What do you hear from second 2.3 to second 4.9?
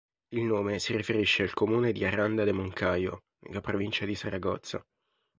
de Moncayo, nella provincia di Saragozza.